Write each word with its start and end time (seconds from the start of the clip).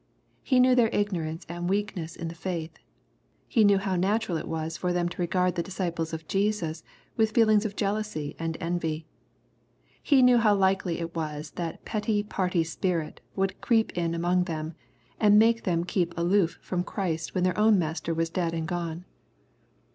He 0.41 0.59
knew 0.59 0.73
their 0.73 0.87
ignorance 0.87 1.45
and 1.47 1.69
weakness 1.69 2.15
in 2.15 2.27
the 2.27 2.33
faith. 2.33 2.79
He 3.47 3.63
knew 3.63 3.77
how 3.77 3.95
natural 3.95 4.35
it 4.39 4.47
was 4.47 4.75
for 4.75 4.91
them 4.91 5.07
to 5.09 5.21
regard 5.21 5.53
the 5.53 5.61
disciples 5.61 6.11
of 6.11 6.27
Jesus 6.27 6.83
with 7.17 7.29
feelings 7.33 7.65
of 7.65 7.75
jealousy 7.75 8.35
and 8.39 8.57
envy. 8.59 9.05
He 10.01 10.23
knew 10.23 10.39
how 10.39 10.55
likely 10.55 10.97
it 10.97 11.13
was 11.15 11.51
that 11.51 11.85
petty 11.85 12.23
party 12.23 12.63
spirit 12.63 13.21
would 13.35 13.61
creep 13.61 13.95
in 13.95 14.15
among 14.15 14.45
them, 14.45 14.73
and 15.19 15.37
make 15.37 15.65
them 15.65 15.83
keep 15.83 16.17
aloof 16.17 16.57
from 16.63 16.83
Christ 16.83 17.35
when 17.35 17.43
their 17.43 17.55
own 17.55 17.77
master 17.77 18.11
was 18.11 18.31
dead 18.31 18.55
and 18.55 18.67
gone. 18.67 19.05